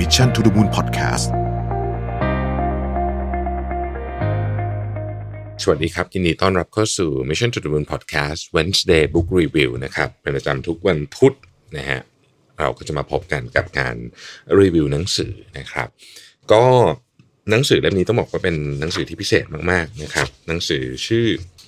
[0.00, 1.26] Mission to the Moon Podcast
[5.62, 11.34] สวัสดีครับ ยินดีต้อนรับเข้าสู่ Mission to the Moon Podcast Wednesday Book Review นะครับ เป็นประจำทุกวันพุธ
[11.76, 12.00] นะฮะ
[12.60, 13.96] เราก็จะมาพบกันกับการ
[14.60, 15.88] รีวิวหนังสือนะครับ
[16.52, 16.64] ก็
[17.50, 21.26] หนังสือเล่มนี้ต้องบอกว่าเป็นหนังสือที่พิเศษมากๆนะครับ หนังสือชื่อ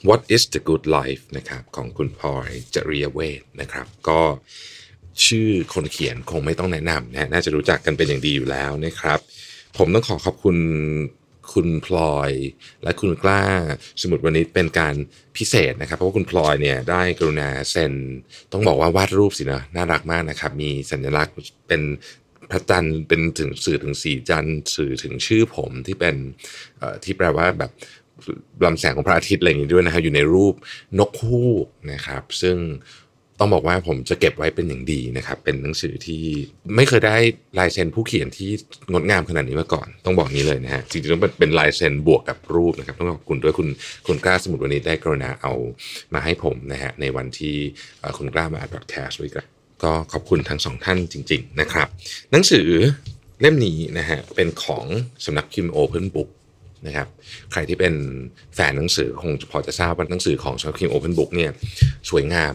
[0.08, 4.20] What is the Good Life นะครับของคุณพลอยจริยเวทนะครับ ก็
[5.26, 9.18] ชื่อคนเขียนคงไม่ต้องแนะนำนะน่าจะรู้จักกันเป็นอย่างดีอยู่แล้วนะครับ
[9.78, 10.56] ผมต้องขอขอบคุณ
[11.52, 12.32] คุณพลอย
[12.82, 13.42] และคุณกล้า
[14.02, 14.94] สมุดวันนี้เป็นการ
[15.36, 17.92] พิเศษนะครับ เพราะว่าคุณพลอยเนี่ยได้กรุณาเซ็น
[18.52, 21.34] ต้องบอกว่าวาดรูปสินะน่ารักมากนะครับ มีสัญลักษณ์
[21.68, 21.82] เป็น
[22.50, 26.16] พระจันทร์เป็นถึงสื่อถึงสีจันทร์สื่อถึงชื่อผมที่เป็น
[27.04, 27.70] ที่แปลว่าแบบ
[28.64, 30.54] ลำแสงของพระอาทิตย์อะไรอย่างนี้ด้วยนะครับอยู่ในรูป
[30.98, 32.56] นกฮูกนะครับ ซึ่ง
[33.44, 36.22] ต้องบอกว่าผมจะเก็บไว้เป็นอย่างดีนะครับ เป็นหนังสือที่
[36.76, 37.16] ไม่เคยได้
[37.58, 38.50] ลายเซ็นผู้เขียนที่
[38.90, 43.68] งดงามขนาดนี้มาก่อน ต้องบอกนี้เลยนะฮะจริงๆต้องเป็นลายเซ็นบวกกับรูปนะครับ ต้องขอบคุณด้วยคุณ
[44.06, 45.52] คุณกล้าสมุดวันนี้ได้กรุณาเอา
[46.14, 47.54] มาให้ผมนะฮะในวันที่
[48.18, 49.46] คุณกล้ามาอัดพอดแคสต์ไว้กัน
[49.82, 51.88] ก็ขอบคุณทั้งสองท่านจริง ๆ นะครับ
[52.32, 52.68] หนังสือ
[53.40, 54.86] เล่มนี้นะฮะเป็นของ
[55.24, 56.30] สำนักพิมพ์ Open Book
[56.86, 57.08] นะครับ
[57.52, 57.94] ใครที่เป็น
[58.54, 61.50] แฟนหนังสือคงพอจะทราบว่าหนังสือของสำนักพิมพ์ Open Book เนี่ย
[62.10, 62.54] สวยงาม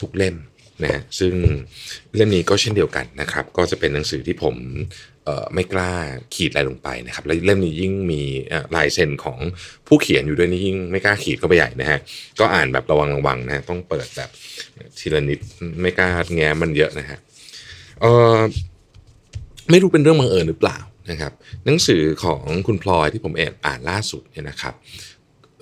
[0.00, 0.36] ทุกเล่ม
[0.82, 1.34] นะฮะซึ่ง
[2.16, 4.56] เล่มนี้ก็เช่นเดียวกันนะครับ ก็จะเป็นหนังสือที่ผม
[5.54, 5.92] ไม่กล้า
[6.34, 8.22] ขีดอะไรลงไปนะครับและเล่มนี้ยิ่งมี
[8.74, 9.38] ลายเซ็นของ
[9.86, 11.98] ผู้เขียนอยู่ด้วยนี่ยิ่งไม่กล้าขีดเข้าไปใหญ่นะฮะ
[12.40, 14.30] ก็อ่านแบบระวังระวังนะฮะต้องเปิดแบบ
[14.98, 15.38] ทีละนิด
[15.80, 17.18] ไม่กล้าแง้มมันเยอะนะฮะ
[19.70, 20.78] ไม่รู้เป็นเรื่องบังเอิญหรือเปล่า
[21.10, 21.32] นะครับ
[21.64, 24.74] หนังสือของคุณพลอยที่ผมแอบอ่านล่าสุดเนี่ยนะครับ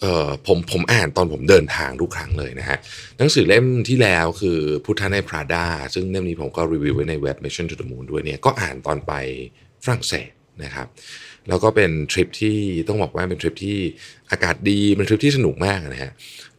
[0.00, 2.78] เออผมผมอ่านตอนผมเดินทางทุกครั้งเลยนะฮะ
[3.18, 9.12] หนังสือเล่มที่แล้วคือพุทธในพราดาซึ่งเล่มนี้ผมก็รีวิวไว้ในเว็บ Mission to the Moon ด้วยเนี่ยก็อ่านตอนไป
[9.84, 10.30] ฝรั่งเศส
[10.64, 10.86] นะครับ
[11.48, 13.78] แล้วก็เป็นทริปที่ต้องบอกว่าเป็นทริปที่
[14.30, 16.12] อากาศดีเป็นทริปที่สนุกมากนะฮะ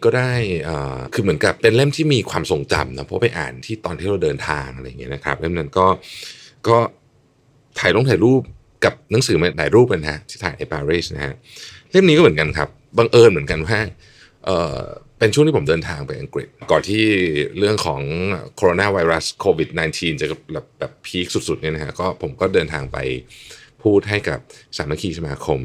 [0.03, 0.31] ก็ได้
[0.67, 5.87] อ่อคือเหมือนกับเป็นเล่มที่มีความทรงจำนะเพราะไปอ่านที่ตอนที่เราเดินทางอะไรอย่างเงี้ยนะครับเล่มนั้นก็
[6.67, 6.77] ก็
[7.79, 8.41] ถ่ายลงถ่ายรูป
[8.85, 11.33] กับหนังสือมาหลายรูปนะฮะที่ถ่ายในปารีสนะฮะ
[11.91, 13.79] เล่มนี้ก็เหมือนกันครับ บังเอิญเหมือนกันว่า
[14.45, 14.79] เออ
[15.19, 17.03] เป็นช่วงที่ผมเดินทางไปอังกฤษ ก่อนที่
[17.57, 18.01] เรื่องของ
[18.55, 22.97] โคโรนาไวรัสโควิด -19 จะแบบแบบพีคสุดๆเนี่ยนะฮะก็ผมก็เดินทางไป
[23.83, 24.39] พูดให้กับ
[24.77, 25.59] สามัคคีสมาคม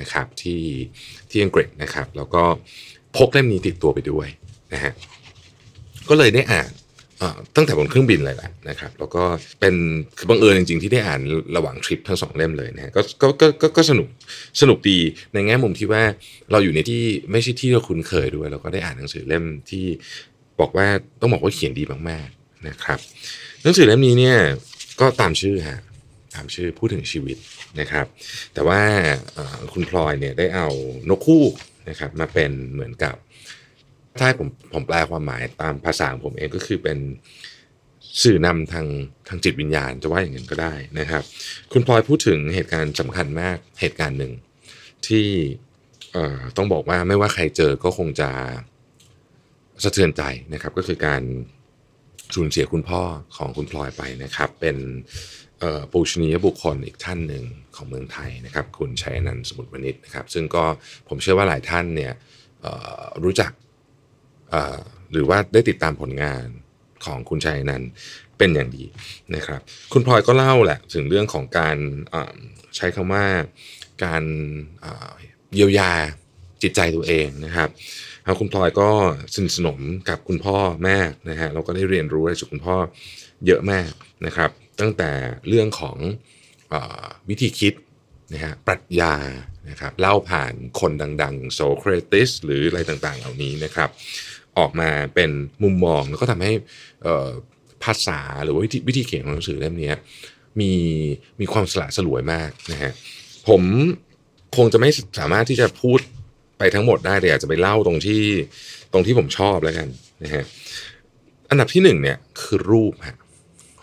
[0.00, 0.62] นะครับที่
[1.30, 2.42] ที่อังกฤษนะครับ แล้วก็
[3.16, 4.28] พกเล่มนี้ติดตัวไปด้วย
[4.72, 4.92] นะฮะ
[6.08, 6.70] ก็เลยได้อ่าน
[7.56, 9.24] ตั้งแต่บนเครื่องบินเลยแหละนะครับ แล้วก็
[9.60, 9.74] เป็น
[10.18, 11.20] คือบังเอิญจริงๆ ที่ได้อ่าน
[11.56, 14.08] ระหว่างทริปทั้งสองเล่มเลยนะฮะก็ก็ก็ก็ก็สนุก
[14.60, 14.98] สนุกดี
[15.34, 16.02] ในแง่มุมที่ว่า
[16.52, 19.84] เราอยู่ในที่ไม่ใช่ที่เราคุ้นเคยด้วย แล้วก็ได้อ่านหนังสือเล่มที่
[20.60, 20.86] บอกว่า
[21.20, 22.98] ต้องบอกว่าเขียนดีมากๆนะครับ
[23.62, 24.36] หนังสือเล่มนี้เนี่ย
[25.00, 25.80] ก็ตามชื่อฮะ
[26.34, 27.36] ตามชื่อพูดถึงชีวิต
[27.80, 28.06] นะครับ
[28.54, 28.80] แต่ว่า
[29.72, 30.68] คุณพลอยเนี่ยได้เอา
[31.10, 31.44] นกคู่
[31.88, 33.14] นะครับมาเป็นเหมือนกับ
[34.18, 36.98] ถ้าให้ผมผมแปลความหมายตามภาษาของผมเองก็คือเป็น
[38.22, 38.86] สื่อนำทาง
[39.28, 41.22] ทางจิตวิญญาณจะว่าอย่างนั้นก็ได้นะครับ
[41.72, 44.32] คุณพลอยพูดถึงเหตุการณ์สำคัญมากเหตุการณ์หนึ่ง
[45.06, 45.26] ที่
[46.56, 48.30] ต้องบอกว่าไม่ว่าใครเจอก็คงจะ
[49.84, 50.22] สะเทือนใจ
[50.52, 51.22] นะครับ ก็คือการ
[52.34, 53.02] สูญเสียคุณพ่อ
[53.36, 54.76] ของคุณพลอยไปนะครับ เป็น
[55.60, 57.44] เอ่อปูชนียบุคคลอีกท่านหนึ่ง
[57.76, 60.64] ของเมืองไทยนะครับ คุณชัยนันสมุทรวณิชนะครับ ซึ่งก็
[61.08, 62.12] ผมเชื่อว่าหลายท่านเนี่ย
[63.24, 63.50] รู้จัก
[65.12, 66.46] หรือว่าได้ติดตามผลงาน
[67.04, 67.82] ของคุณชัยนัน
[68.38, 68.84] เป็นอย่างดี
[69.36, 69.60] นะครับ
[69.92, 71.76] คุณพลอยก็เล่าแหละถึงเรื่องของการ
[72.76, 73.26] ใช้คำว่า
[74.04, 74.22] การ
[75.54, 75.92] เยียวยา
[76.62, 77.68] จิตใจตัวเองนะครับ
[78.24, 78.90] แล้วคุณพลอยก็
[79.34, 80.98] สนิทสนมกับคุณพ่อแม่
[81.30, 82.76] นะฮะเราก็ได้เรียนรู้อะไรจากคุณพ่อ
[83.46, 83.90] เยอะมาก
[84.26, 85.10] นะครับ ตั้งแต่
[85.48, 85.96] เรื่องของ
[86.72, 86.74] อ
[87.28, 87.74] วิธีคิด
[88.32, 89.14] นะฮะปรัชญา
[89.70, 90.92] นะครับเล่าผ่านคน
[91.22, 93.90] ดังๆโซเครติสหรืออะไรต่างๆ เหล่านี้นะครับ
[94.58, 95.30] ออกมาเป็น
[95.62, 96.52] มุมมอง แล้วก็ทำให้
[97.84, 99.92] ภาษาหรือว่าวิธีวิธีเขียนของหนังสือเล่มนี้
[100.60, 100.72] มี
[101.40, 102.92] มีความสละสลวยมากนะฮะ
[103.48, 103.62] ผม
[104.56, 106.00] คงจะไม่สามารถที่จะพูด
[106.58, 108.22] ไปทั้งหมดได้แต่อยากจะไปเล่าตรงที่
[108.92, 109.88] ตรงที่ผมชอบแล้วกัน
[110.24, 110.44] นะฮะ
[111.50, 113.16] อันดับที่หนึ่งเนี่ยคือรูปฮะ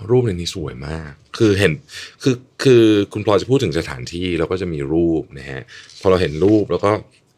[0.09, 1.71] รูปในนี้สวยมาก คือเห็น
[2.23, 2.83] คือคือ
[3.13, 5.61] คุณพลอยจะพูดถึงสถานที่แล้วก็จะมีรูปนะฮะ
[6.01, 6.91] พอเราเห็นรูปแล้วก็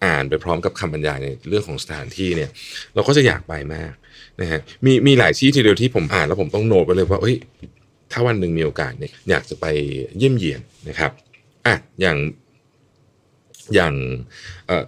[0.06, 2.50] อ่านไปพร้อมกับคำบรรยายในเรื่องของสถานที่เนี่ย
[2.96, 3.94] เราก็จะอยากไปมาก
[4.42, 7.38] นะฮะมีมีหลายที่ทีเดียวที่ผมอ่านแล้วผมต้องโน้ตไปเลยว่าเฮ้ย
[8.12, 9.66] ถ้าวันหนึ่งมีโอกาสเนี่ยอยากจะไป
[10.18, 11.12] เยี่ยมเยียนนะครับ
[11.66, 12.18] อะอย่าง
[13.76, 13.94] อย่าง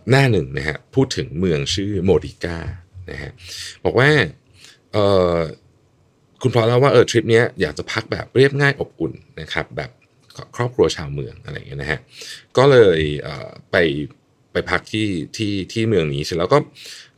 [0.10, 2.58] หน้าหนึ่งนะฮะพูดถึงเมืองชื่อโมดิก้า
[3.12, 3.32] นะฮะ
[3.86, 4.10] บอกว่า
[6.42, 9.90] คุณพลอยเล่าว่าเออทริปนี้อยากจะพักแบบเรียบง่ายอบอุ่นนะครับแบบ
[10.56, 12.00] ครอบครัวชาวเมืองอะไรอย่างเงี้ยนะฮะ
[12.58, 13.00] ก็เลย
[13.72, 13.76] ไป
[14.54, 15.08] ไปพักที่
[15.38, 16.60] ที่ที่เมืองนี้เสร็จแล้วก็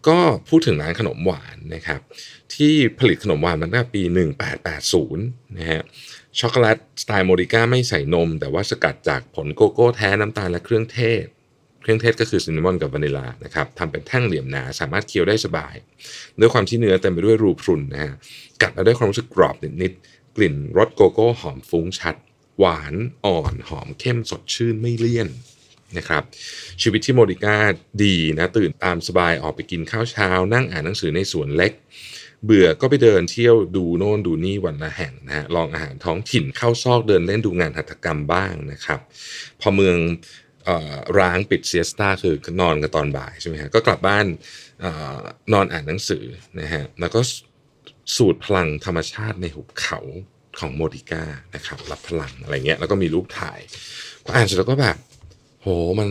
[0.08, 0.18] ก็
[0.50, 2.02] พูดถึงร้านขนมหวานนะครับ
[2.56, 4.02] ที่ผลิตขนมหวานมาตั้งแต่ปี
[4.80, 5.82] 1880 นะฮะ
[6.40, 11.26] ช็อกโกแลตสไตล์โมริก้าไม่ใส่นม แต่ว่าสกัดจากผลโกโก้แท้น้ำตาลและเครื่องเทศ
[11.82, 15.76] เครื่องเทศก็คือซินนามอนกับวานิลานะครับทำเป็นแท่งเหลี่ยมหนาสามารถเคี้ยวได้สบาย
[16.40, 18.14] ด้วยความที่เนื้อเต็มไปด้วยรูพรุนนะฮะ
[18.62, 22.16] กัดแล้วได้ความรู้สึกกรอบนิดๆกลิ่นรสโกโก้หอมฟุ้งชัด
[22.60, 22.94] หวาน
[23.26, 25.28] อ่อนหอมเข้มสดชื่นไม่เลี่ยน
[25.98, 26.24] นะครับ
[26.82, 27.56] ชีวิตที่โมดิก้า
[28.04, 31.74] ดีนะตื่นตามสบายออกไปกินข้าวเช้า นั่งอ่านหนังสือในสวนเล็ก
[32.46, 39.00] เบื่อก็ไปเดินเที่ยวดูโน่นดูนี่วันละแห่งนะฮะลองอาหารท้องถิ่นเข้าซอกเดินเล่นดูงานหัตถกรรมบ้างนะครับ
[39.62, 39.98] พอเมือง
[41.20, 44.26] ร้างปิดเซียสตาคือนอนกันตอนบ่ายใช่ไหมฮะก็กลับบ้าน
[45.54, 46.24] นอนอ่านหนังสือ
[46.60, 47.20] นะฮะแล้วก็
[48.16, 50.00] สูตรพลังธรรมชาติในหุบเขา
[50.60, 51.24] ของโมดิก้า
[51.56, 53.60] นะครับรับพลังอะไรเงี้ยแล้วก็มีรูปถ่าย
[54.26, 54.98] ก็อ่านเสร็จแล้วก็แบบ
[55.66, 56.10] โหมัน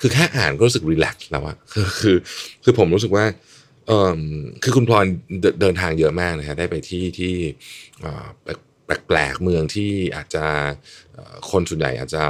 [0.00, 2.16] คือแค่อ่านก็รู้สึกรีแลกซ์แล้วอะคือคือ
[2.64, 3.24] คือผมรู้สึกว่า
[3.86, 4.18] เออ
[4.62, 5.04] คือคุณพลอย
[5.60, 7.34] เดินทางเยอะมากนะฮะได้ไปที่ที่
[8.84, 10.44] แปลกๆเมืองที่อาจจะ
[11.50, 12.22] คนส่วนใหญ่อาจจะ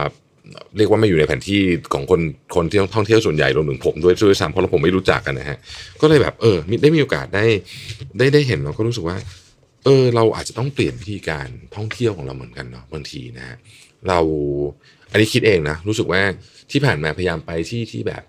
[0.77, 1.61] เรียกว่าไม่อยู่ในแผนที่
[1.93, 2.21] ของคน
[2.57, 5.59] คนที่ท่องเที่ยวส่วนใหญ่รวมถึงผมด้วยด้วยซ้ำเพราะผมไม่รู้จักกันนะฮะ
[6.01, 7.45] ก็เลยแบบเออได้มีโอกาสได้
[8.19, 9.17] ได้ได้เห็นเราก็รู้สึกว่า
[9.85, 13.57] เออเราอาจจะต้องเปลี่ยนวิธีการท่องเที่ยวของเราเหมือนกันเนาะบางทีนะฮะ
[14.09, 14.19] เรา
[15.11, 16.23] อันนี้คิดเองนะรู้สึกว่า
[16.71, 18.23] ที่ผ่านมาพยายามไปที่ที่แบบ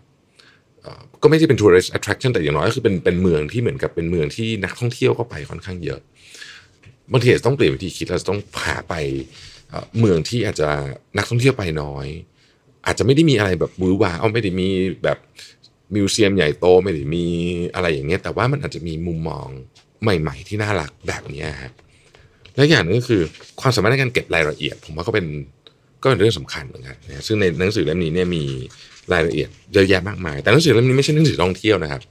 [1.22, 6.00] ก็ไม่ใช่เป็น tourist attraction แต่อย่างน้อยก็คือเป็นเป็นเมืองที่เหมือนกับเป็นเมืองที่นักท่องเที่ยวก็ไปค่อนข้างเยอะ
[7.12, 8.94] บางทีจะต้องเปลี่ยนวิธีคิดเราต้องพาไป
[10.00, 10.70] เมืองที่อาจจะ
[11.18, 12.08] นักท่องเที่ยวไปน้อย
[12.86, 14.70] อาจจะไม่ได้มีอะไรแบบบูวาเอาไม่ได้มี
[15.04, 15.18] แบบ
[15.96, 17.26] มิวเซียมใหญ่โตไม่ได้มี
[17.76, 19.48] อะไรอย่างเงี้ยแต่ว่ามันอาจจะมีมุมมอง
[20.02, 21.74] ใหม่ ๆ ที่น่ารักแบบนี้ครับ
[22.56, 23.22] และอย่างนึงก็คือ
[23.62, 25.26] ความสามารถในการเก็บรายละเอียด ผมว่าก็เป็น
[26.02, 28.44] ก็เป็นเรื่องสำคัญเหมือนกันนะซึ่งในหนังสือเล่มนี้เนี่ยมี
[29.14, 32.02] รายละเอียดเยอะแยะมากมาย แต่หนังสือเล่มนี้ไม่ใช่หนังสือท่องเที่ยวนะครับ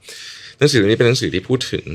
[0.59, 1.85] หนังสือเล่มนี้เป็นหนังสือที่พูดถึง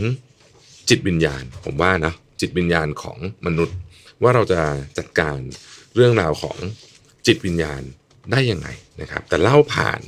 [0.88, 3.76] จิตวิญญาณ ผมว่านะจิตวิญญาณของมนุษย์
[4.22, 4.60] ว่าเราจะ
[4.98, 5.38] จัดการ
[5.94, 6.56] เรื่องราวของ
[7.26, 7.82] จิตวิญญาณ
[8.32, 8.68] ได้ยังไง
[9.00, 10.00] นะครับ แต่เล่าผ่าน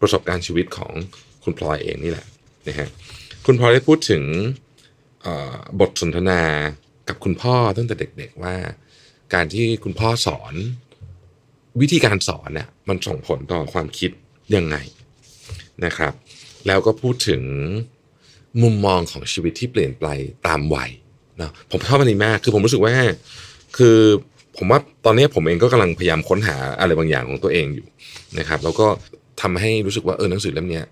[0.00, 0.92] ประสบการณ์ชีวิตของ
[1.44, 2.26] คุณพลอยเองนี่แหละ
[2.68, 2.88] นะฮะ
[3.46, 4.22] คุณพลอยได้พูดถึง
[5.80, 6.42] บทสนทนา
[7.08, 8.56] กับคุณพ่อตั้งแต่เด็ก ๆว่า
[9.34, 10.54] การที่คุณพ่อสอน
[11.80, 14.10] วิธีการสอนเนี่ยมันส่งผลต่อความคิด
[14.56, 14.76] ยังไง
[15.84, 16.12] นะครับ
[16.66, 17.42] แล้วก็พูดถึง
[18.62, 20.06] มุมมองของชีวิตที่เปลี่ยนไป
[20.46, 20.90] ตามวัย
[21.40, 22.94] นะผมชอบอันนี้มากคือผมรู้สึกว่า
[23.76, 23.98] คือ
[24.58, 27.86] ผมว่าตอนนี้ผมเองก็กำลังพยายามค้นหาอะไรบางอย่างของตัวเองอยู่
[28.38, 28.86] นะครับ แล้วก็
[29.42, 30.82] ทำให้รู้สึกว่าเออหนังสือเล่มนี้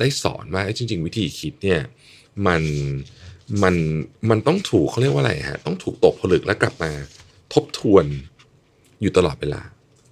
[0.00, 1.80] ได้สอนว่าจริง ๆ วิธีคิดเนี่ย
[2.46, 2.62] มัน
[3.62, 3.74] มัน
[4.30, 6.90] มันต้องถูกเขาเรียกว่าอะไรฮะต้องถูกตกผลึกแล้วกลับมา
[7.52, 8.04] ทบทวน
[9.00, 9.62] อยู่ตลอดเวลา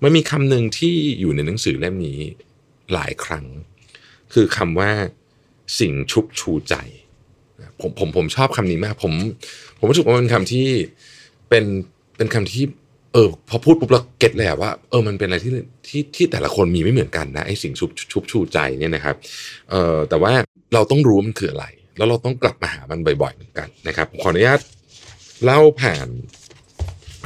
[0.02, 2.19] มันมีคำหนึ่งที่อยู่ในหนังสือเล่มนี้
[2.93, 3.46] หลายครั้ง
[4.32, 4.91] คือคำว่า
[5.81, 6.75] สิ่งชุบชูใจ
[7.81, 9.12] ผมผมผมชอบคำนี้มาก ผม
[9.79, 10.67] ผมรู้สึกว่าเป็นคำที่
[11.49, 11.64] เป็น
[12.17, 12.64] เป็นคำที่
[13.12, 15.52] เออ พอพูดปุ๊บเราเก็ตเลยว่าเออมันเป็นอะไรที่
[15.88, 19.17] ที่ที่แต่ละคนมีไม่เหมือนกันนะไอ้สิ่งชุบชุบชูใจเนี่ยนะครับ
[19.70, 20.32] เออแต่ว่า
[20.75, 24.61] เราต้องรู้มันคืออะไร แล้วเราต้องกลับมาหามันบ่อยๆเหมือนกันนะครับขออนุญาต
[25.44, 26.08] เล่าผ่าน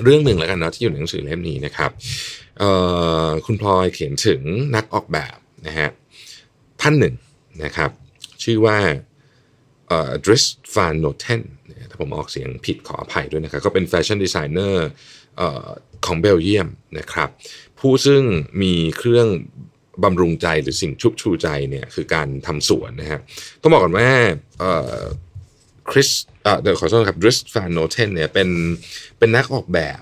[0.05, 1.91] เรื่องหนึ่งแล้วกันเนาะที่อยู่ในหนังสือเล่มนี้นะครับ
[3.47, 4.41] คุณพลอยเขียนถึง
[4.77, 5.37] นักออกแบบ
[5.67, 5.91] นะฮะ
[6.81, 7.15] ท่านหนึ่ง
[7.65, 7.91] นะครับ
[8.43, 8.79] ชื่อว่า
[10.25, 11.43] ดริสฟานโนเทน
[11.91, 14.87] ถ้าผมออกเสียงผิดขออภัยด้วยนะครับ ก็เป็นแฟชั่นดีไซเนอร์
[16.07, 17.29] ของเบลเยียมนะครับ
[17.81, 18.23] ผู้ซึ่ง
[18.63, 19.29] มีเครื่อง
[20.05, 23.21] บำรุงใจหรือสิ่งชุบชูใจเนี่ยคือการทำสวนนะครับ
[23.63, 24.09] ต้องบอกก่อนว่า
[25.91, 26.09] คริส
[26.63, 28.49] เดี๋ยวขอโทษครับดริสฟานโนเทนเนี่ยเป็น
[29.19, 30.01] เป็นนักออกแบบ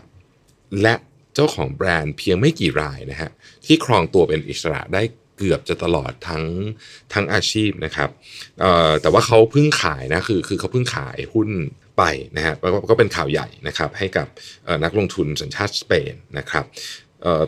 [0.83, 0.95] และ
[1.37, 3.31] เจ้าของแบรนด์เพียงไม่กี่รายนะฮะ
[3.67, 5.03] ที่ครองตัวเป็นอิสระได้
[5.39, 6.45] เกือบจะตลอดทั้ง
[7.15, 8.11] ทั้งอาชีพนะครับ
[9.03, 11.49] แต่ว่าเขาเพิ่งขายนะคือคือเขาเพิ่งขายหุ้น
[11.99, 12.03] ไป
[12.37, 12.55] นะฮะ
[12.91, 14.27] ก็เป็นข่าวใหญ่นะครับให้กับ
[14.85, 16.65] นักลงทุนสัญชาติสเปนนะครับ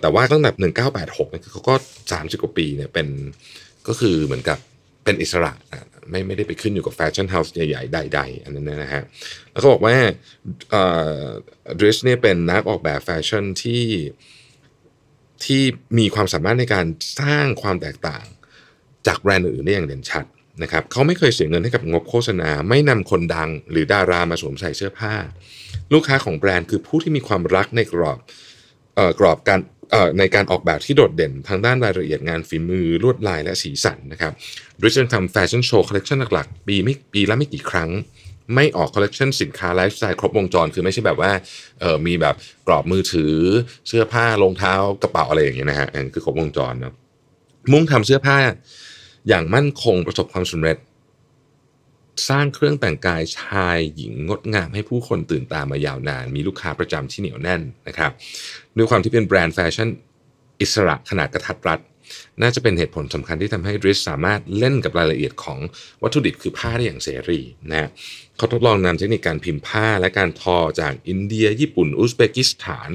[0.00, 0.50] แต่ว่าตั้งแต่
[0.95, 1.75] 1986เนี่ยเขาก็
[2.09, 3.09] 30 กว่าปีเนี่ยเป็น
[3.88, 4.59] ก็คือเหมือนกับ
[5.04, 5.52] เป็นอิสระ
[6.11, 9.03] ไม่ไม่ได้ไปขึ้นอยู่กับ fashion house ใหญ่ๆ ใด ๆ อันนั้นนะฮะ
[9.53, 9.95] แล้วก็บอกว่า
[11.79, 13.85] ดริสเนี่ยเป็นนักออกแบบแฟชั่นที่
[15.45, 15.62] ที่
[15.99, 16.87] มีความสามารถในการ
[17.21, 18.25] สร้างความแตกต่าง
[19.07, 20.25] จากแบรนด์อื่นได้อย่างเด่นชัด
[20.62, 25.15] นะครับเขาไม่เคยเสียเงินให้กับงบโฆษณา ไม่นำคนดังหรือดารามาสวมใส่เสื้อผ้า
[25.93, 28.19] ลูกค้าของแบรนด์คือผู้ที่มีความรักในกรอบ
[29.19, 29.61] กรอบการ
[30.18, 34.33] ในการออกแบบที่โดดเด่นทางด้านรายละเอียดงานฝีมือลวดลายและสีสันนะครับ
[34.80, 37.90] ดริชทำแฟชั่นโชว์คอลเลคชันหลักๆ ปีไม่ปีละไม่กี่ครั้ง
[38.54, 41.33] ไม่ออกคอลเลกชันสินค้าไลฟ์สไตล์ครบวงจร คือไม่ใช่แบบว่า
[41.80, 42.35] เออมีแบบ
[42.66, 43.35] กรอบมือถือ
[43.88, 46.95] เสื้อผ้ารองเท้ากระเป๋าอะไรอย่างเงี้ยนะฮะอันคือครบวงจรเนาะ
[47.73, 48.37] มุ่งทำเสื้อผ้า
[49.28, 50.76] อย่างมั่นคงประสบความสำเร็จ
[52.29, 58.13] สร้างเครื่องแต่งกายชายหญิงงดงามให้ผู้คนตื่นตามายาวนาน มีลูกค้าประจำที่เหนียวแน่นนะครับ
[58.77, 59.89] ด้วยความที่เป็นแบรนด์แฟชั่น
[60.61, 61.81] อิสระขนาดกระทัดรัด
[62.43, 65.59] น่าจะเป็นเหตุผลสำคัญที่ทำให้ดริสสามารถเล่นกับรายละเอียดของ
[66.03, 67.89] วัตถุดิบคือผ้าได้อย่างเสรีนะ
[68.37, 72.91] เขาทดลองนำเทคนิคการพิมพ์ผ้าและการทอจากอินเดีย ญี่ปุ่น อุซเบกิสถาน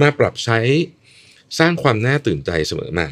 [0.00, 0.58] มาปรับใช้
[1.58, 3.08] สร้างความน่าตื่นใจเสมอมา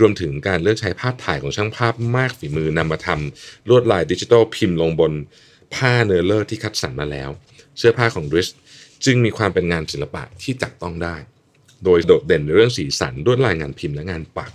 [0.00, 5.12] รวมถึงการเลือกใช้ภาพถ่ายของช่างภาพมากฝีมือนำมาทำลวดลายดิจิทัลพิมพ์ลงบน
[5.74, 7.30] ผ้าเนื้อเลิศที่คัดสรรมาแล้ว
[7.78, 8.48] เสื้อผ้าของดริส
[9.04, 11.16] จึงมีความเป็นงานศิลปะที่จับต้องได้
[11.84, 14.50] โดยโดดเด่นในเรื่องสีสันด้วยลายงานพิมพ์และงานปัก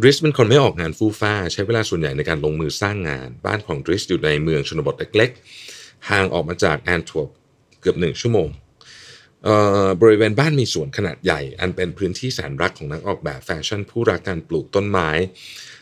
[0.00, 7.30] ดริสเป็นคนไม่ออกงานฟู่ฟ่า ใช้เวลาส่วนใหญ่ในการลงมือสร้างงาน บ้านของดริสอยู่ในเมืองชนบทเล็กๆ ห่างออกมาจากแอนทเวิร์ป
[7.80, 8.48] เกือบหนึ่งชั่วโมง
[10.00, 15.08] บริเวณบ้านมีสวนขนาดใหญ่ อันเป็นพื้นที่แสนรักของนักออกแบบแฟชั่น ผู้รักการปลูกต้นไม้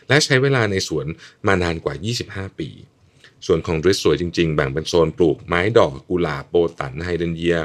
[0.07, 1.05] และใช้เวลาในสวน
[1.47, 1.95] มานานกว่า
[2.51, 2.69] 25 ปี
[3.45, 7.59] สวนของดริสสวยจริงๆ แบ่งเป็นโซนปลูกไม้ดอกกุหลาบโบตั๋นไฮเดรนเยีย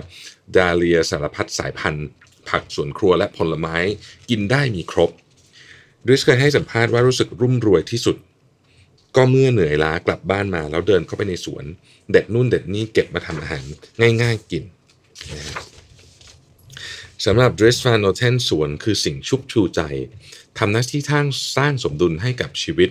[0.57, 2.07] ดาเลียสารพัดสายพันธุ์
[2.49, 3.77] ผักสวนครัวและผลไม้
[4.31, 5.11] กินได้มีครบ
[6.07, 8.17] ดริสเคยให้สัมภาษณ์ว่ารู้สึกรุ่มรวยที่สุด
[9.17, 11.65] ก็เมื่อเหนื่อยล้ากลับบ้านมา แล้วเดินเข้าไปในสวน
[12.11, 13.65] เด็ดนู่นเด็ดนี่เก็บมาทำอาหาร
[14.23, 14.65] ง่ายๆกิน
[15.33, 15.70] นะ
[17.27, 19.81] สำหรับดริสฟานโนเทนสวนคือสิ่งชุบชูใจ
[20.59, 22.91] ทำหน้าที่ทางสร้างสมดุลให้กับชีวิต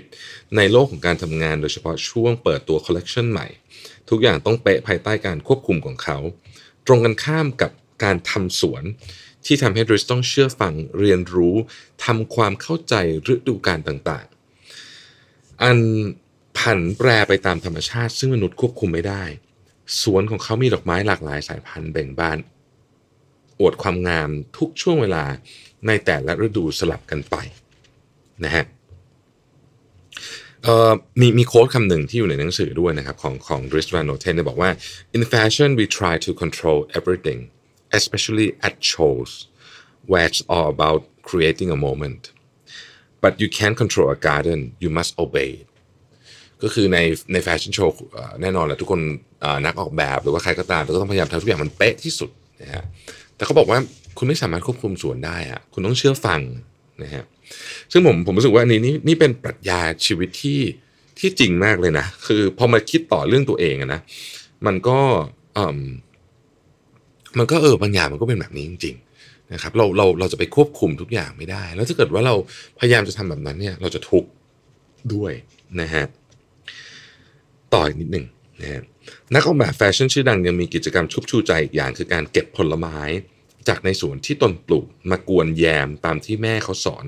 [0.56, 3.48] ในโลกของการทำงานโดยเฉพาะช่วงเปิดตัวคอลเลกชันใหม่
[4.10, 6.18] ทุกอย่างต้องเป๊ะภายใต้การควบคุมของเขา
[6.88, 7.72] ตรงกันข้ามกับ
[8.04, 8.84] การทำสวน
[9.46, 11.56] ที่ทำให้ดริสต้องเชื่อฟังเรียนรู้
[12.06, 12.96] ทำความเข้าใจ
[13.34, 15.78] ฤดูกาลต่างๆ อัน
[16.58, 19.24] ผันแปรไปตามธรรมชาติ ซึ่งมนุษย์ควบคุมไม่ได้
[20.02, 22.38] สวนของเขามีดอกไม้หลากหลายสายพันธุ์แบ่งบาน
[23.60, 25.24] อวดความงามทุกช่วงเวลา
[25.88, 27.36] ในแต่ละฤดูสลับกันไป
[28.46, 28.66] นะฮะ
[31.20, 34.70] มีมีโค้ดคำหนึ่งที่อยู่ในหนังสือด้วยนะครับของของ Dries Van Noten เนี่ยบอกว่า
[35.16, 37.40] in fashion we try to control everything
[38.00, 39.32] especially at shows
[40.10, 42.24] where it's all about creating a moment
[43.24, 45.52] but you can't control a garden you must obey
[46.64, 46.98] ก็คือใน
[47.34, 47.96] ในแฟชั่นโชว์
[48.42, 49.02] แน่นอนแหละทุกคน
[49.66, 52.84] นักออกแบบหรือว่าใครก็ตามเราก็ต้องพยายามทำทุกอย่างมันเป๊ะที่สุดนะฮะ
[53.40, 53.80] แต่เขาบอกว่า
[54.18, 56.42] คุณไม่สามารถควบคุมสวนได้อะคุณต้องเชื่อฟัง
[57.04, 57.24] นะฮะ
[57.92, 60.60] ซึ่งผมผมรู้สึกว่านี่นี่นี่เป็นปรัชญาชีวิตที่
[61.20, 64.02] ที่จริงมากเลยนะ คือพอมาคิดต่อเรื่องตัวเองนะ
[64.66, 65.00] มันก็
[65.58, 65.80] อืม
[67.38, 72.36] มันก็เออบางอย่างมันก็เป็นแบบนี้จริงๆนะครับเราเราเราจะไปควบคุมทุกอย่างไม่ได้ แล้วถ้าเกิดว่าเรา
[72.80, 74.30] พยายามจะทำแบบนั้นเนี่ย เราจะทุกข์
[75.14, 75.34] ด้วย
[75.82, 76.06] นะฮะ
[77.74, 78.26] ต่ออีกนิดหนึ่ง
[78.62, 78.84] นะฮะ
[79.34, 83.00] นักออกแบบแฟชั่นชื่อดังยังมีกิจกรรมชุบชูใจอีกอย่างคือการเก็บผลไม้
[83.68, 87.06] จากในสวนที่ตนปลูกมากวนแยมตามที่แม่เขาสอน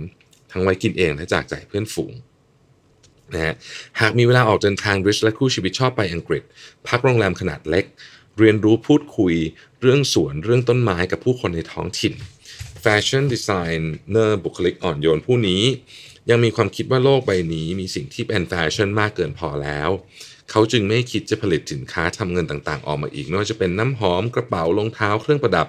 [0.52, 2.14] ทั้งไว้กินเองและจากใจเพื่อนฝูง
[3.34, 3.54] นะฮะ
[4.00, 6.44] หากมีเวลาออกเดินทางริชและคู่ชีวิตชอบไปอังกฤษ
[6.88, 7.86] พักโรงแรมขนาดเล็ก
[8.40, 9.34] เรียนรู้พูดคุย
[9.82, 12.14] เรื่องสวนเรื่องต้นไม้กับผู้คนในท้องถิ่น
[12.82, 13.50] แฟชั่นดีไซ
[14.10, 15.64] เนอร์บุคลิกอ่อนโยนผู้นี้
[16.30, 19.90] ยังมีความคิดว่าโลกใบนี้มีสิ่งที่เป็นแฟชั่นมากเกินพอแล้ว
[20.52, 25.68] เขาจึงไม่คิดจะผลิตสินค้าทำเงินต่างๆ ออกมาอีกไม่ว่าจะเป็นน้ำหอมกระเป๋ารองเท้าเครื่องประดับ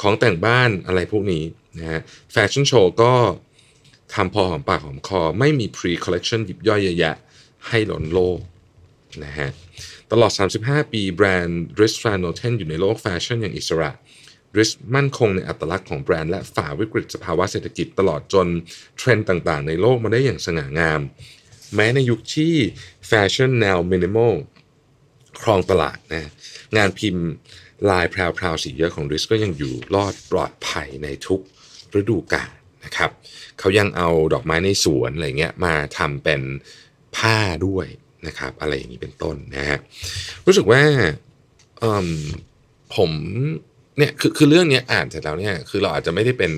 [0.00, 1.44] ของแต่งบ้านอะไรพวกนี้
[1.78, 2.00] นะฮะ
[2.32, 3.12] แฟชั่นโชว์ก็
[4.14, 7.16] ทำพอหอมปากหอมคอ ไม่มี pre collection หยิบย่อยเยอะแยะ
[7.68, 8.38] ให้ล้นโลก
[9.24, 9.48] นะฮะ
[10.12, 13.90] ตลอด 35 ปี แบรนด์ Dries Van Noten อยู่ในโลกแฟชั่นอย่างอิสระ
[14.58, 18.46] Dries มั่นคงในอัตลักษณ์ของแบรนด์และฝ่าวิกฤตสภาวะเศรษฐกิจตลอดจน
[18.98, 21.00] เทรนด์ต่างๆ ในโลกมาได้อย่างสง่างาม
[21.74, 22.54] แม้ในยุคที่
[23.06, 24.34] แฟชั่นแนวมินิมอล
[25.42, 26.30] ครองตลาดนะ
[26.76, 27.26] งานพิมพ์
[27.90, 31.40] ลายแพรวๆสีเยอะของดริสก็ยังอยู่รอดปลอดภัยในทุก
[31.98, 32.52] ฤดูกาล
[32.84, 33.10] นะครับ
[33.58, 36.40] เขายังเอาดอกไม้ในสวนอะไรเงี้ยมาทำเป็น
[37.16, 37.86] ผ้าด้วย
[38.26, 39.78] นะครับอะไรอย่างนี้เป็นต้นนะฮะ
[40.46, 40.82] รู้สึกว่า
[42.96, 43.10] ผม
[43.98, 46.52] เนี่ยคือคือเรื่องนี้อ่านเสร็จแล้วเนี่ยคือเราอาจจะไม่ได้เป็น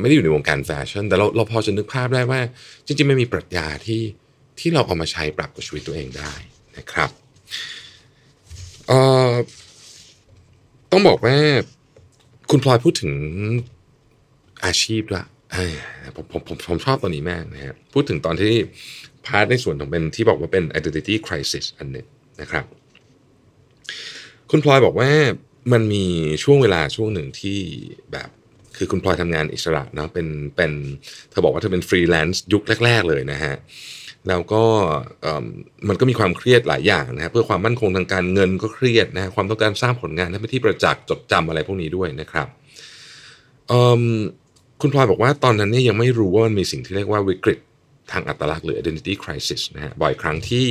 [0.00, 2.40] ไม่ได้อยู่ในวงการแฟชั่น แต่เราเราพอจะนึกภาพได้ว่า
[2.86, 4.02] จริงๆไม่มีปรัชญาที่
[4.60, 6.32] ที่เราเอามาใช้ปรับกับชีวิตตัวเองได้
[6.76, 7.10] นะครับ
[10.90, 11.36] ต้องบอกว่า
[12.50, 13.12] คุณพลอยพูดถึง
[14.64, 15.26] อาชีพด้วย
[16.16, 18.54] ผมผมผมผมชอบตอนนี้มากนะฮะพูดถึงตอนที่
[19.26, 22.06] part ในส่วนของเป็นที่บอกว่าเป็น identity crisis อันหนึ่ง
[22.40, 22.64] นะครับ
[24.50, 25.10] คุณพลอยบอกว่า
[25.72, 26.04] มันมี
[26.42, 27.58] ช่วงเวลาช่วงหนึ่งที่
[28.12, 28.28] แบบ
[28.76, 30.26] คือคุณพลอยทำงานอิสระเนาะเป็น
[30.56, 30.72] เป็น
[31.30, 33.54] เธอบอกว่าเธอเป็นฟรีแลนซ์ยุคแรก ๆ เลยนะฮะ
[34.28, 34.64] แล้วก็
[35.88, 42.48] มันก็มีความเครียดหลายอย่างนะฮะเพื่อความมั่นคงทางการเงินก็เครียดนะความต้องการสร้างผลงานให้เป็นที่ประจักษ์จดจำอะไรพวกนี้ด้วยนะครับ
[44.80, 47.58] คุณพลอยบอกว่าตอนนั้นเนี่ยยังไม่รู้ว่ามันมีสิ่งที่เรียกว่าวิกฤต
[48.12, 50.66] ทางอัตลักษณ์หรือ identity crisis นะฮะบ่อยครั้งที่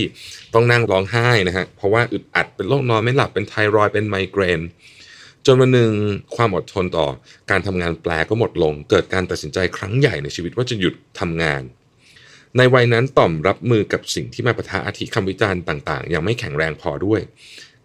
[0.53, 4.61] ต้องนั่งร้องไห้นะฮะเพราะว่าอึดอัดเป็นโรคนอนไม่หลับเป็นไทรอยเป็นไมเกรน
[5.45, 5.93] จนวันหนึ่ง
[6.35, 7.07] ความอดทนต่อ
[7.51, 11.61] การทำงานแปลก็หมดลง เกิดการตัดสินใจครั้งใหญ่ในชีวิตว่าจะหยุดทำงาน
[12.57, 17.21] ในวัยนั้นต่อมรับมือกับสิ่งที่มาปะทะอาทิคำวิจารณ์ต่างๆ ยังไม่แข็งแรงพอด้วย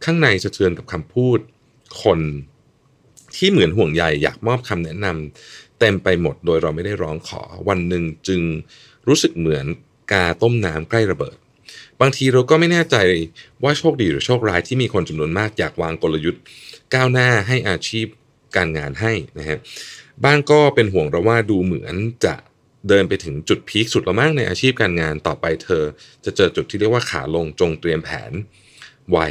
[0.04, 1.38] ข้างในสะเทือนกับคำพูด
[2.02, 2.20] คน
[3.36, 8.40] ที่เหมือนห่วงใยอยากมอบคำแนะนำเต็มไปหมดโดยเราไม่ได้ร้องขอวันหนึ่งจึง
[9.08, 9.64] รู้สึกเหมือน
[10.12, 11.36] กาต้มน้ำใกล้ระเบิด
[12.00, 12.96] บางทีเราก็ไม่แน่ใจ
[13.64, 16.42] ว่าโชคดีหรือโชคร้ายที่มีคนจำนวนมากอยากวางกลยุทธ์
[16.94, 18.06] ก้าวหน้าให้อาชีพ
[18.56, 19.58] การงานให้นะฮะ
[20.24, 21.94] บ้านก็เป็นห่วงเราว่าดูเหมือน
[22.24, 22.34] จะ
[22.88, 25.84] เดินไปถึงจุดพีคสุดแล้วมั้งในอาชีพการงานต่อไปเธอ
[26.24, 28.32] จะเจอจุดที่เรียกว่าขาลงจงเตรียมแผน
[29.10, 29.28] ไว้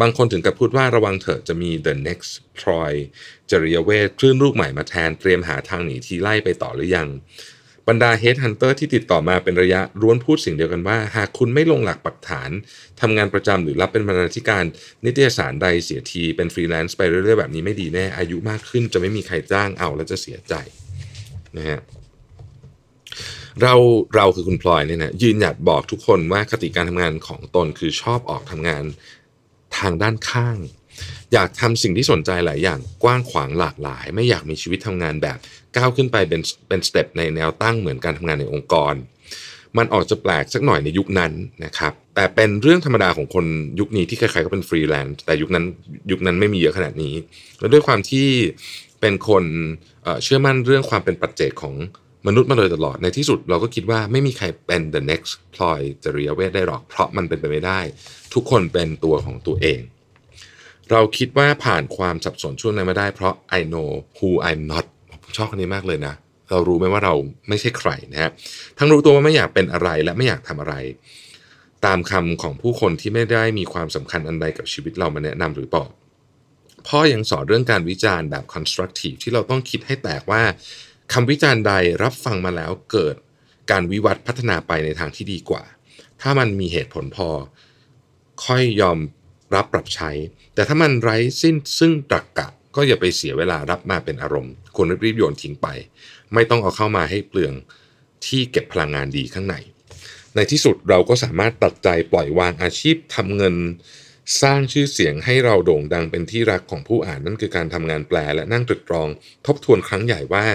[0.00, 2.94] บางคนถึงกับพูดว่าระวังเถอะจะมี the next Troy
[3.50, 7.08] จริยเวทคลื่นลูกใหม่มาแทนเตรียมหาทางหนีทีไล่ไปต่อหรือยัง
[7.88, 12.50] บรรดา headhunter ที่ติดต่อมาเป็นระยะล้วนพูดสิ่งเดียวกันว่า หากคุณไม่ลงหลักปักฐาน
[13.00, 14.64] ทำงานประจำหรือรับเป็นบรรณาธิการ
[15.04, 20.54] นิตยสารใดเสียทีเป็นฟรีแลนซ์ไปเรื่อยๆแบบนี้ไม่ดีแน่ อายุมากขึ้นจะไม่มีใครจ้างเอาแล้วจะเสียใจ
[21.56, 21.80] นะฮะ
[23.62, 23.74] เรา
[24.14, 28.84] เราคือคุณพลอยเนี่ยนะยืนหยัดบอกทุกคนว่าคติการทำงานของตนคือชอบออกทำงาน
[29.78, 30.56] ทางด้านข้าง
[31.32, 35.38] อยากทำสิ่งที่สนใจหลายอย่างกว้างขวางหลากหลาย ไม่อยากมีชีวิตทำงานแบบ
[35.76, 38.94] ก้าวขึ้นไปเป็นเป็นสเต็ปในแนวตั้งเหมือนการทำงานในองค์กร
[39.78, 41.32] มันออกจะแปลกสักหน่อยในยุคนั้น
[41.64, 43.46] นะครับแต่เป็นเรื่องธรรมดาของคน
[43.80, 45.64] ยุคนี้ที่ใครๆก็เป็นฟรีแลนซ์แต่ยุคนั้น
[46.10, 47.14] ยุคนั้นไม่มีเยอะขนาดนี้
[47.60, 48.26] แล้วด้วยความที่
[49.00, 49.44] เป็นคน
[50.22, 51.74] เชื่อมั่นเรื่องความเป็นปัจเจกของ
[52.26, 57.80] มนุษย์มาโดยตลอดในที่สุดเราก็คิดว่าไม่มีใครเป็น the next พลอยจริยเวทได้หรอก เพราะมันเป็นไปไม่ได้
[58.34, 59.80] ทุกคนเป็นตัวของตัวเอง
[60.92, 64.84] เราคิดว่าผ่านความสับสนช่วงนั้นมาได้เพราะ I know who I'm not
[65.22, 66.14] ผมชอบคนนี้มากเลยนะ
[66.50, 67.14] เรารู้ไหมว่าเรา
[67.48, 68.30] ไม่ใช่ใครนะฮะ
[68.78, 70.74] ทั้งรู้ตัวว่าไม่อยากเป็นอะไรและไม่อยากทำอะไร
[71.86, 75.88] ตามคำของผู้คนที่ไม่ได้มีความสำคัญอันใดกับชีวิตเรามาแนะนำหรือบอก
[76.88, 80.42] พ่อยังสอนเรื่องการวิจารณ์แบบ constructive ที่เราต้องคิดให้แตกว่า
[81.12, 83.14] คำวิจารณ์ใดรับฟังมาแล้วเกิด
[83.70, 85.62] การวิวัฒน์พัฒนาไปในทางที่ดีกว่า
[86.20, 87.28] ถ้ามันมีเหตุผลพอ
[88.44, 88.98] ค่อยยอม
[89.54, 90.10] รับปรับใช้
[90.54, 95.66] แต่ถ้ามันไร้สิ้นซึ่งตรกกะ ก็อย่าไปเสียเวลารับมาเป็นอารมณ์ควรรีบโยนทิ้งไป
[96.34, 97.54] ไม่ต้องเอาเข้ามาให้เปลือง
[98.26, 99.56] ที่เก็บพลังงานดีข้างใน
[100.34, 103.54] ในที่สุดเราก็สามารถตัดใจปล่อยวางอาชีพทำเงิน
[104.42, 109.08] สร้างชื่อเสียงให้เราโด่งดังเป็นที่รักของผู้อ่านนั่นคือการทำงานแปลและนั่งตรึกตรอง
[109.46, 110.46] ทบทวนครั้งใหญ่ว่า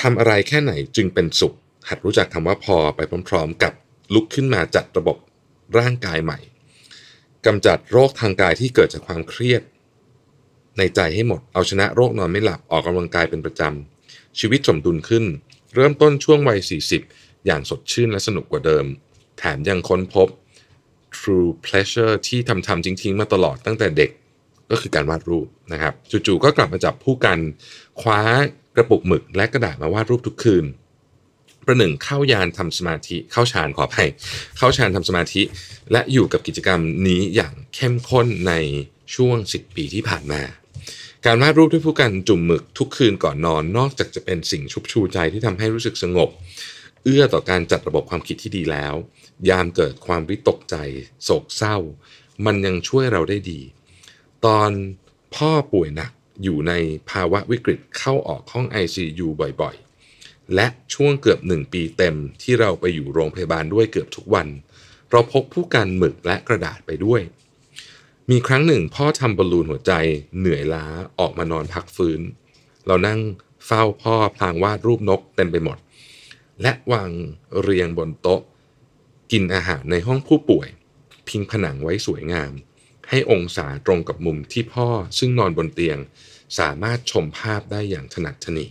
[0.00, 1.54] ทำอะไรแค่ไหนจึงเป็นสุข
[1.88, 3.72] หัดรู้จักคำว่าพอไปพร้อม ๆ กับ
[4.14, 5.16] ลุกขึ้นมาจัดระบบ
[5.78, 6.38] ร่างกายใหม่
[7.46, 9.62] กำจัดโรคทางกายที่เกิดจากความเครียด
[10.78, 15.24] ในใจให้หมด เอาชนะโรคนอนไม่หลับออกกำลังกายเป็นประจำ ชีวิตสมดุลขึ้น
[15.74, 16.58] เริ่มต้นช่วงวัย
[17.02, 18.84] 40 อย่างสดชื่นและสนุกกว่าเดิม
[19.38, 20.28] แถมยังค้นพบ
[21.16, 24.10] true pleasure ที่ทำทำจริง ๆ มาตลอดตั้งแต่เด็ก
[24.70, 27.38] ก็คือการวาดรูปนะครับจู่ๆก็กลับมาจับผู้กัน
[28.00, 28.20] คว้า
[28.76, 30.64] กระปุกหมึกและกระดาษมาวาดรูปทุกคืน
[31.66, 34.08] ประหนึ่งเข้ายานทำสมาธิเข้าฌานขออภัย
[34.58, 35.42] เข้าฌานทำสมาธิ
[35.92, 38.52] และอยู่กับกิจกรรมนี้อย่างเข้มข้นใน
[39.14, 40.42] ช่วง 10 ปีที่ผ่านมา
[41.26, 46.30] การวาดรูปด้วยผู้กันจุ่มหมึกทุกคืนก่อนนอน นอกจากจะเป็นสิ่งชุบชูใจที่ทำให้รู้สึกสงบ
[47.04, 48.94] เอื้อต่อการจัดระบบความคิดที่ดีแล้ว
[49.48, 50.76] ยามเกิดความวิตกใจ
[51.24, 51.76] โศกเศร้า
[52.46, 53.60] มันยังช่วยเราได้ดี
[54.46, 54.70] ตอน
[55.34, 56.72] พ่อป่วยหนักอยู่ใน
[57.10, 59.76] ภาวะวิกฤตเข้าออกห้อง ICU บ่อย
[60.54, 64.48] และช่วงเกือบหนึ่งปีเต็มที่เราไปอยู่โรงพยาบาลด้วยเกือบทุกวัน
[65.10, 67.20] เราพกผู้กันหมึกและกระดาษไปด้วย
[68.30, 69.92] มีครั้งหนึ่งพ่อทำบอลลูนหัวใจ
[70.38, 70.86] เหนื่อยล้า
[71.18, 72.20] ออกมานอนพักฟื้น
[72.86, 73.20] เรานั่ง
[73.66, 75.78] เฝ้าพ่อพลางวาดรูปนกเต็มไปหมด
[76.62, 77.10] และวาง
[77.60, 78.42] เรียงบนโต๊ะ
[79.32, 80.68] กินอาหารในห้องผู้ป่วย
[81.28, 82.52] พิงผนังไว้สวยงาม
[83.08, 84.88] ให้องศาตรงกับมุมที่พ่อ
[85.18, 85.98] ซึ่งนอนบนเตียง
[86.58, 88.68] สามารถชมภาพได้อย่างถนัดถนี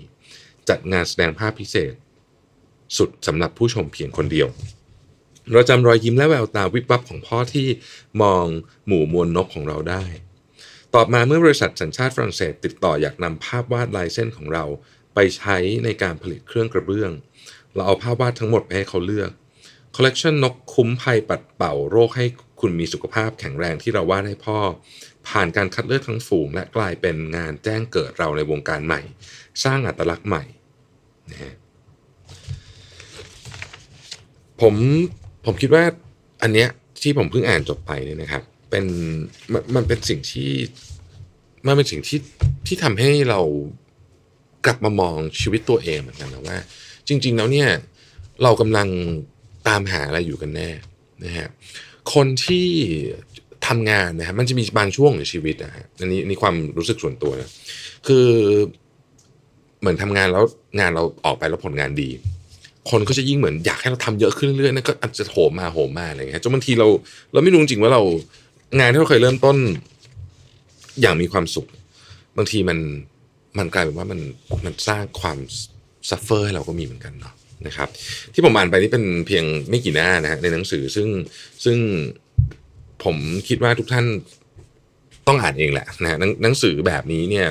[0.69, 1.93] จัดงานแสดงภาพพิเศษ
[2.97, 4.47] สุดสำหรับผู้ชมเพียงคนเดียว
[5.51, 7.67] เราจำรอยยิ้มและแววตาวิบวับของพ่อที่
[8.21, 8.45] มอง
[8.87, 10.03] หมู่มวลนกของเราได้
[10.93, 14.65] ต่อมาเมื่อบริษัทสัญชาติฝรั่งเศส ติดต่ออยากนำภาพวาดลายเส้นของเรา
[15.15, 17.11] ไปใช้ในการผลิตเครื่องกระเบื้อง
[17.73, 19.31] เราเอาภาพวาดทั้งหมดไปให้เขาเลือก
[19.95, 22.25] คอลเลกชันนกคุ้มภัยปัดเป่าโรคให้
[22.61, 24.59] คุณมีสุขภาพแข็งแรงที่เราวาดให้พ่อ
[25.27, 29.01] ผ่านการคัดเลือกทั้งฝูง และกลายเป็นงานแจ้งเกิดเราในวงการใหม่
[29.63, 30.43] สร้างอัตลักษณ์ใหม่
[31.31, 31.53] นะฮะ
[34.61, 34.75] ผม
[35.45, 35.83] ผมคิดว่า
[36.41, 36.69] อันเนี้ย
[37.01, 38.85] ที่ผมเพิ่งอ่านจบไปเนี่ยนะครับเป็น
[39.53, 40.51] มันมันเป็นสิ่งที่
[41.67, 42.19] มันเป็นสิ่งที่
[42.67, 43.39] ที่ทำให้เรา
[44.65, 46.57] กลับมามองชีวิตตัวเองเหมือนกันนะว่า
[47.07, 47.69] จริง ๆ แล้วเนี่ย
[48.43, 48.87] เรากำลัง
[49.67, 50.69] ตามหาอะไรอยู่กันแน่
[51.25, 51.47] นะฮะ
[52.13, 52.67] คนที่
[53.71, 57.49] ทำงานนะฮะมันจะมีบางช่วงในชีวิตนะฮะอันนี้นี่ความรู้สึกส่วนตัวนะ
[58.07, 58.27] คือ
[59.79, 60.43] เหมือนทำงานแล้ว
[60.79, 62.09] งานเราออกไปแล้วผลงานดี
[62.89, 66.87] คนก็จะยิ่งเหมือนอยากให้เราทำเยอะขึ้นเรื่อยๆนั่ก็อาจจะโหมมาโหมมาอะไรเงี้ยจนบางทีเรา
[67.33, 68.01] เราไม่รู้จริงว่าเรา
[68.79, 69.57] งานที่เราเคยเริ่มต้น
[71.01, 71.67] อย่างมีความสุข
[72.37, 72.79] บางทีมัน
[73.57, 74.19] มันกลายเป็นว่ามัน
[74.65, 75.37] มันสร้างความ
[76.09, 77.33] suffer ให้เราก็มีเหมือนกันเนาะ
[77.67, 77.89] นะครับ
[78.33, 81.07] ที่ผมอ่านไปนี่เป็นเพียงไม่กี่หน้านะฮะในหนังสือซึ่ง
[81.65, 81.77] ซึ่ง
[83.03, 84.05] ผมคิดว่าทุกท่าน
[85.27, 87.47] ต้องอ่านเองแหละนะหนังหนังสือแบบนี้เนี่ย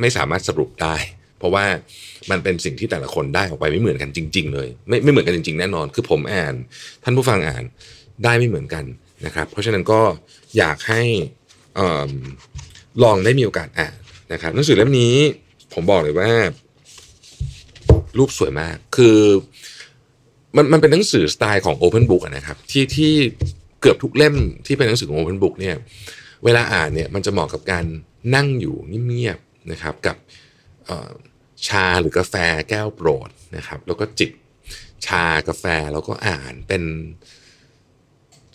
[0.00, 0.94] ไม่สามารถสรุปได้
[1.38, 1.64] เพราะว่า
[2.30, 6.54] มันเป็นสิ่งที่แต่ละคนได้ออกไปไม่เหมือนกันจริง ๆ เลย ไม่ไม่เหมือนกันจริง ๆ แน่นอน คือผมอ่าน
[7.04, 7.64] ท่านผู้ฟังอ่าน
[8.24, 8.84] ได้ไม่เหมือนกัน
[9.26, 10.00] นะครับ เพราะฉะนั้นก็
[10.58, 11.02] อยากให้
[11.76, 12.12] เอิ่ม
[13.02, 13.94] ลองได้มีโอกาสอ่าน
[14.32, 15.14] นะครับหนังสือเล่มนี้
[15.74, 16.30] ผมบอกเลยว่า
[18.18, 19.18] รูปสวยมากคือ
[20.56, 23.12] มันมันเป็นหนังสือสไตล์ของ Open Book นะครับที่ที่
[23.80, 24.36] เกือบทุกเล่ม
[24.66, 25.76] ที่เป็นหนังสือของ Open Book เนี่ย
[26.44, 27.84] เวลาอ่านเนี่ยมันจะเหมาะกับการ
[28.34, 28.76] นั่งอยู่
[29.08, 30.16] เงียบๆนะครับกับ
[31.66, 32.34] ชาหรือกาแฟ
[32.70, 34.30] แก้วโปรดนะครับ แล้วก็จิบ
[35.06, 36.82] ชากาแฟแล้วก็อ่านเป็น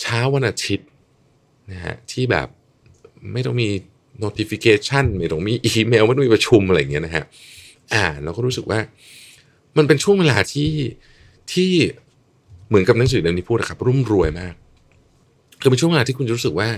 [0.01, 0.87] เช้าวันอาทิตย์
[1.71, 2.47] นะฮะที่แบบ
[3.33, 3.69] ไม่ต้องมี
[4.23, 7.25] notification ไม่ต้องมีอีเมลไม่ต้องมีประชุมอะไรอย่างเงี้ยนะฮะ
[7.95, 8.79] อ่านแล้วก็รู้สึกว่า
[9.77, 10.71] มันเป็นช่วงเวลาที่
[11.53, 11.71] ที่
[12.67, 14.53] เหมือนกับหนังสือเล่มนี้พูดนะครับรุ่มรวยมาก
[15.61, 16.69] คือเป็นช่วงเวลาที่คุณจะรู้สึกว่า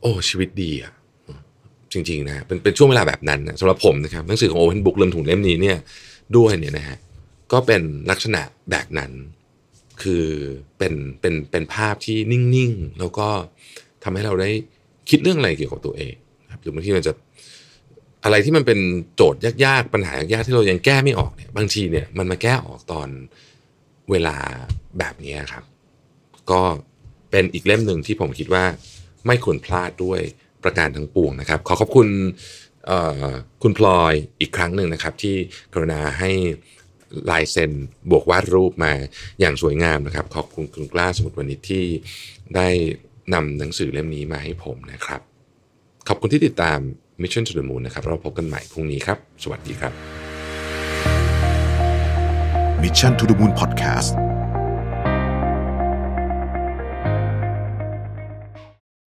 [0.00, 0.92] โอ้ชีวิตดีอะ
[1.92, 5.78] จริงๆนะเป็นเป็นช่วงเวลาแบบนั้นนะสำหรับผมนะครับหนังสือของ Open Book เล่มถุงเล่มนี้เนี่ย
[6.36, 6.98] ด้วยเนี่ยนะฮะ
[7.52, 9.10] ก็เป็นลักษณะแบบนั้น
[10.02, 10.24] คือ
[10.78, 13.28] เป็นเป็นเป็นภาพที่นิ่งๆ แล้วก็
[14.02, 14.50] ทำให้เราได้
[15.10, 17.12] คิดเรื่องอะไรเกี่ยวกับตัวเองนะครับหรือบางทีมันจะ
[18.24, 18.78] อะไรที่มันเป็น
[19.14, 23.08] โจทย์ยากๆปัญหายากๆที่เรายังแก้ไม่ออกเนี่ยบางทีเนี่ยมันมาแก้ออกตอน
[24.10, 24.36] เวลา
[24.98, 25.64] แบบนี้ครับ
[26.50, 26.60] ก็
[27.34, 28.64] เป็นอีกเล่มหนึ่งที่ผมคิดว่า
[29.26, 30.20] ไม่ควรพลาดด้วย
[30.64, 32.08] ประการทั้งปวงนะครับ ขอขอบคุณ
[33.62, 35.36] คุณพลอยอีกครั้งหนึ่งนะครับที่
[35.72, 36.30] กรุณาให้
[37.30, 37.72] ลายเซ็น
[38.10, 38.92] บวกวาดรูปมา
[39.40, 41.84] อย่างสวยงามนะครับ ขอบคุณคุณกล้าสมุทรวณิชที่
[42.56, 42.68] ได้
[43.34, 45.20] นำหนังสือเล่มนี้มาให้ผมนะครับ
[46.08, 46.78] ขอบคุณที่ติดตาม
[47.22, 49.92] Mission to the Moon นะครับเราพบกันใหม่พรุ่งนี้ครับ สวัสดีครับ
[52.82, 54.33] Mission to the Moon Podcast